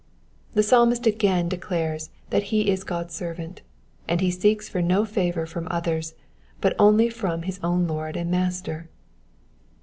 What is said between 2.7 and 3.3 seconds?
is God's